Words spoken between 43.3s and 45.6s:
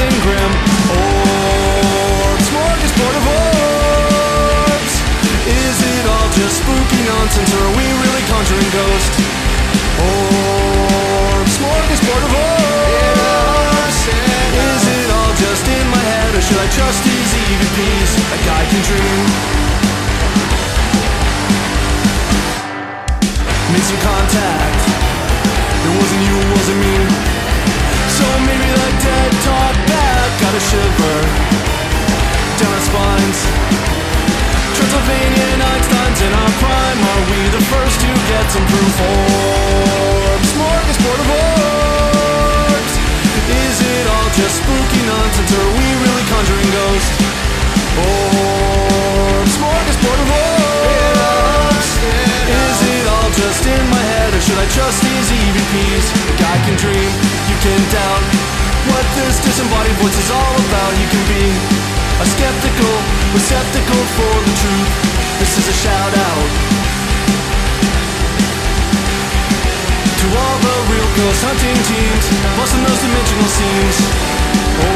Is it all just spooky nonsense